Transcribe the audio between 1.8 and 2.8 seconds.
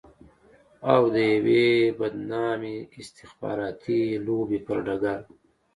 بدنامې